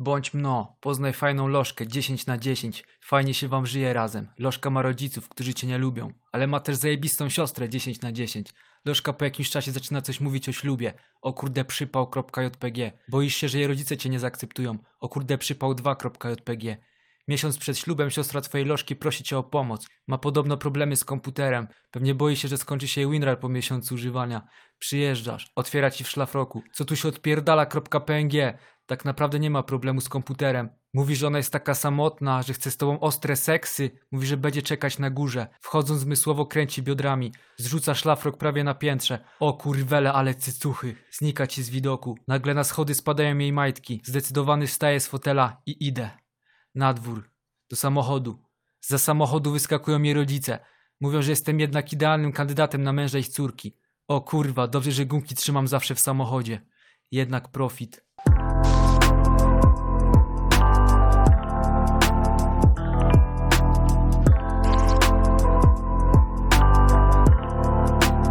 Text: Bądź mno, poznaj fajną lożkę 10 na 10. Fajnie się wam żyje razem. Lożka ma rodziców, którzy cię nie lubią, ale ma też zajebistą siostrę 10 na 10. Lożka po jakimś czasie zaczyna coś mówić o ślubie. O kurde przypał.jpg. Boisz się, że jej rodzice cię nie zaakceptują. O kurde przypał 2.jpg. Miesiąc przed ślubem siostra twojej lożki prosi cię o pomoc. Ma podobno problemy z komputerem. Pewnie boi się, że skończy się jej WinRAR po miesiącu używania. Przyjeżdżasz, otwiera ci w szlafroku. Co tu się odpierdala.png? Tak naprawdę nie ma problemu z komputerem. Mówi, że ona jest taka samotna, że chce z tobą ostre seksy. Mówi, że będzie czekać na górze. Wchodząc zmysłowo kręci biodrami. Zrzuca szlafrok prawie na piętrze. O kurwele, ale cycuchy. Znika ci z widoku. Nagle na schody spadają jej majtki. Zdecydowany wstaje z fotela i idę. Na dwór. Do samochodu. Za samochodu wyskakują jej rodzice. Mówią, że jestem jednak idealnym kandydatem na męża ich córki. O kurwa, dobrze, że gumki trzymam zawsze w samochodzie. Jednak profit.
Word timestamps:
Bądź 0.00 0.34
mno, 0.34 0.76
poznaj 0.80 1.12
fajną 1.12 1.48
lożkę 1.48 1.86
10 1.86 2.26
na 2.26 2.38
10. 2.38 2.84
Fajnie 3.00 3.34
się 3.34 3.48
wam 3.48 3.66
żyje 3.66 3.92
razem. 3.92 4.28
Lożka 4.38 4.70
ma 4.70 4.82
rodziców, 4.82 5.28
którzy 5.28 5.54
cię 5.54 5.66
nie 5.66 5.78
lubią, 5.78 6.12
ale 6.32 6.46
ma 6.46 6.60
też 6.60 6.76
zajebistą 6.76 7.28
siostrę 7.28 7.68
10 7.68 8.00
na 8.00 8.12
10. 8.12 8.54
Lożka 8.84 9.12
po 9.12 9.24
jakimś 9.24 9.50
czasie 9.50 9.72
zaczyna 9.72 10.02
coś 10.02 10.20
mówić 10.20 10.48
o 10.48 10.52
ślubie. 10.52 10.94
O 11.22 11.32
kurde 11.32 11.64
przypał.jpg. 11.64 12.92
Boisz 13.08 13.36
się, 13.36 13.48
że 13.48 13.58
jej 13.58 13.66
rodzice 13.66 13.96
cię 13.96 14.08
nie 14.08 14.18
zaakceptują. 14.18 14.78
O 15.00 15.08
kurde 15.08 15.38
przypał 15.38 15.72
2.jpg. 15.72 16.76
Miesiąc 17.28 17.58
przed 17.58 17.78
ślubem 17.78 18.10
siostra 18.10 18.40
twojej 18.40 18.66
lożki 18.66 18.96
prosi 18.96 19.24
cię 19.24 19.38
o 19.38 19.42
pomoc. 19.42 19.86
Ma 20.06 20.18
podobno 20.18 20.56
problemy 20.56 20.96
z 20.96 21.04
komputerem. 21.04 21.68
Pewnie 21.90 22.14
boi 22.14 22.36
się, 22.36 22.48
że 22.48 22.58
skończy 22.58 22.88
się 22.88 23.00
jej 23.00 23.10
WinRAR 23.10 23.40
po 23.40 23.48
miesiącu 23.48 23.94
używania. 23.94 24.48
Przyjeżdżasz, 24.78 25.52
otwiera 25.54 25.90
ci 25.90 26.04
w 26.04 26.08
szlafroku. 26.08 26.62
Co 26.72 26.84
tu 26.84 26.96
się 26.96 27.08
odpierdala.png? 27.08 28.58
Tak 28.88 29.04
naprawdę 29.04 29.38
nie 29.38 29.50
ma 29.50 29.62
problemu 29.62 30.00
z 30.00 30.08
komputerem. 30.08 30.68
Mówi, 30.94 31.16
że 31.16 31.26
ona 31.26 31.38
jest 31.38 31.52
taka 31.52 31.74
samotna, 31.74 32.42
że 32.42 32.52
chce 32.52 32.70
z 32.70 32.76
tobą 32.76 33.00
ostre 33.00 33.36
seksy. 33.36 33.90
Mówi, 34.12 34.26
że 34.26 34.36
będzie 34.36 34.62
czekać 34.62 34.98
na 34.98 35.10
górze. 35.10 35.46
Wchodząc 35.60 36.00
zmysłowo 36.00 36.46
kręci 36.46 36.82
biodrami. 36.82 37.32
Zrzuca 37.56 37.94
szlafrok 37.94 38.36
prawie 38.36 38.64
na 38.64 38.74
piętrze. 38.74 39.24
O 39.40 39.52
kurwele, 39.52 40.12
ale 40.12 40.34
cycuchy. 40.34 40.94
Znika 41.10 41.46
ci 41.46 41.62
z 41.62 41.70
widoku. 41.70 42.18
Nagle 42.28 42.54
na 42.54 42.64
schody 42.64 42.94
spadają 42.94 43.38
jej 43.38 43.52
majtki. 43.52 44.00
Zdecydowany 44.04 44.66
wstaje 44.66 45.00
z 45.00 45.06
fotela 45.06 45.62
i 45.66 45.86
idę. 45.86 46.10
Na 46.74 46.94
dwór. 46.94 47.30
Do 47.70 47.76
samochodu. 47.76 48.44
Za 48.80 48.98
samochodu 48.98 49.52
wyskakują 49.52 50.02
jej 50.02 50.14
rodzice. 50.14 50.58
Mówią, 51.00 51.22
że 51.22 51.30
jestem 51.30 51.60
jednak 51.60 51.92
idealnym 51.92 52.32
kandydatem 52.32 52.82
na 52.82 52.92
męża 52.92 53.18
ich 53.18 53.28
córki. 53.28 53.76
O 54.08 54.20
kurwa, 54.20 54.68
dobrze, 54.68 54.92
że 54.92 55.06
gumki 55.06 55.34
trzymam 55.34 55.68
zawsze 55.68 55.94
w 55.94 56.00
samochodzie. 56.00 56.60
Jednak 57.10 57.48
profit. 57.48 58.07